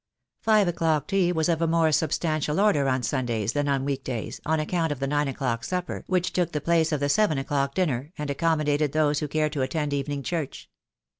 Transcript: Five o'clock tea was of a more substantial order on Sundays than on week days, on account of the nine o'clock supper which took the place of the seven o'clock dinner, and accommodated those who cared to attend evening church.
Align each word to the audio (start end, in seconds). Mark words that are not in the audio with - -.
Five 0.41 0.67
o'clock 0.67 1.05
tea 1.07 1.31
was 1.31 1.47
of 1.47 1.61
a 1.61 1.67
more 1.67 1.91
substantial 1.91 2.59
order 2.59 2.89
on 2.89 3.03
Sundays 3.03 3.53
than 3.53 3.67
on 3.67 3.85
week 3.85 4.03
days, 4.03 4.41
on 4.47 4.59
account 4.59 4.91
of 4.91 4.99
the 4.99 5.05
nine 5.05 5.27
o'clock 5.27 5.63
supper 5.63 6.03
which 6.07 6.33
took 6.33 6.53
the 6.53 6.59
place 6.59 6.91
of 6.91 6.99
the 6.99 7.07
seven 7.07 7.37
o'clock 7.37 7.75
dinner, 7.75 8.11
and 8.17 8.31
accommodated 8.31 8.93
those 8.93 9.19
who 9.19 9.27
cared 9.27 9.53
to 9.53 9.61
attend 9.61 9.93
evening 9.93 10.23
church. 10.23 10.71